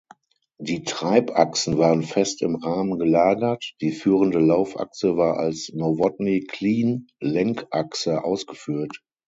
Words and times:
Die 0.57 0.81
Treibachsen 0.83 1.77
waren 1.77 2.01
fest 2.01 2.41
im 2.41 2.55
Rahmen 2.55 2.97
gelagert, 2.97 3.75
die 3.81 3.91
führende 3.91 4.39
Laufachse 4.39 5.15
war 5.15 5.37
als 5.37 5.69
Novotny-Klien-Lenkachse 5.75 8.23
ausgeführt. 8.23 8.99